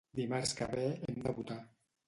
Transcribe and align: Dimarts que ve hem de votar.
Dimarts 0.19 0.53
que 0.61 0.69
ve 0.71 0.87
hem 1.11 1.21
de 1.29 1.37
votar. 1.41 1.61